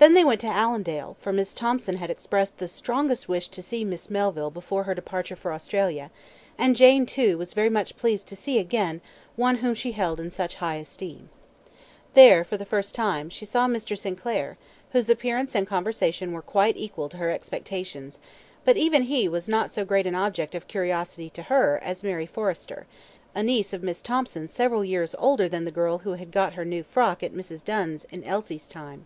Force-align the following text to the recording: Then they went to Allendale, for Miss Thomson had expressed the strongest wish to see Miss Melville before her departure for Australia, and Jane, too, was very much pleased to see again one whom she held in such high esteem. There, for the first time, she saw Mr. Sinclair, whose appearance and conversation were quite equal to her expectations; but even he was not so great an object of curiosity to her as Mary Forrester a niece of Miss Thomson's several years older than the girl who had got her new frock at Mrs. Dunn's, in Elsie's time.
Then 0.00 0.14
they 0.14 0.22
went 0.22 0.40
to 0.42 0.46
Allendale, 0.46 1.16
for 1.18 1.32
Miss 1.32 1.52
Thomson 1.52 1.96
had 1.96 2.08
expressed 2.08 2.58
the 2.58 2.68
strongest 2.68 3.28
wish 3.28 3.48
to 3.48 3.60
see 3.60 3.84
Miss 3.84 4.08
Melville 4.08 4.52
before 4.52 4.84
her 4.84 4.94
departure 4.94 5.34
for 5.34 5.52
Australia, 5.52 6.12
and 6.56 6.76
Jane, 6.76 7.04
too, 7.04 7.36
was 7.36 7.52
very 7.52 7.68
much 7.68 7.96
pleased 7.96 8.28
to 8.28 8.36
see 8.36 8.60
again 8.60 9.00
one 9.34 9.56
whom 9.56 9.74
she 9.74 9.90
held 9.90 10.20
in 10.20 10.30
such 10.30 10.54
high 10.62 10.76
esteem. 10.76 11.30
There, 12.14 12.44
for 12.44 12.56
the 12.56 12.64
first 12.64 12.94
time, 12.94 13.28
she 13.28 13.44
saw 13.44 13.66
Mr. 13.66 13.98
Sinclair, 13.98 14.56
whose 14.92 15.10
appearance 15.10 15.56
and 15.56 15.66
conversation 15.66 16.30
were 16.30 16.42
quite 16.42 16.76
equal 16.76 17.08
to 17.08 17.16
her 17.16 17.32
expectations; 17.32 18.20
but 18.64 18.76
even 18.76 19.02
he 19.02 19.26
was 19.28 19.48
not 19.48 19.68
so 19.72 19.84
great 19.84 20.06
an 20.06 20.14
object 20.14 20.54
of 20.54 20.68
curiosity 20.68 21.28
to 21.30 21.42
her 21.42 21.80
as 21.82 22.04
Mary 22.04 22.24
Forrester 22.26 22.86
a 23.34 23.42
niece 23.42 23.72
of 23.72 23.82
Miss 23.82 24.00
Thomson's 24.00 24.52
several 24.52 24.84
years 24.84 25.16
older 25.18 25.48
than 25.48 25.64
the 25.64 25.72
girl 25.72 25.98
who 25.98 26.12
had 26.12 26.30
got 26.30 26.52
her 26.52 26.64
new 26.64 26.84
frock 26.84 27.20
at 27.24 27.34
Mrs. 27.34 27.64
Dunn's, 27.64 28.04
in 28.12 28.22
Elsie's 28.22 28.68
time. 28.68 29.04